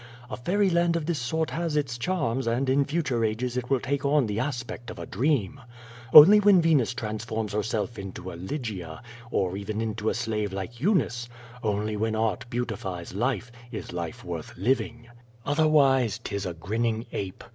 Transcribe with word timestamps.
A 0.31 0.35
fairy 0.35 0.71
land 0.71 0.95
of 0.95 1.05
this 1.05 1.19
sort 1.19 1.51
has 1.51 1.77
its 1.77 1.95
charms 1.95 2.47
and 2.47 2.71
in 2.71 2.85
future 2.85 3.23
ages 3.23 3.55
it 3.55 3.69
will 3.69 3.79
take 3.79 4.03
on 4.03 4.25
the 4.25 4.39
aspect 4.39 4.89
of 4.89 4.97
a 4.97 5.05
dream. 5.05 5.61
Only 6.11 6.39
when 6.39 6.59
Venus 6.59 6.95
transforms 6.95 7.53
herself 7.53 7.99
into 7.99 8.31
a 8.31 8.33
Lygia, 8.33 9.03
or 9.29 9.55
even 9.55 9.79
into 9.79 10.09
a 10.09 10.15
slave 10.15 10.51
like 10.53 10.81
Eunice, 10.81 11.29
only 11.61 11.95
when 11.95 12.15
art 12.15 12.49
beautifies 12.49 13.13
life, 13.13 13.51
is 13.71 13.93
life 13.93 14.23
worth 14.23 14.57
living. 14.57 15.01
QUO 15.01 15.03
VADI8. 15.03 15.57
145 15.59 15.59
Otherwise 15.59 16.19
His 16.27 16.45
a 16.47 16.55
grinning 16.55 17.05
ape. 17.11 17.43